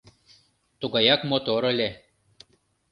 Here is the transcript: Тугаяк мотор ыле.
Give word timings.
Тугаяк 0.79 1.21
мотор 1.29 1.61
ыле. 1.71 1.89